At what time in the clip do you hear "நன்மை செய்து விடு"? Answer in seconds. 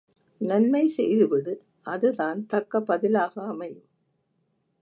0.41-1.53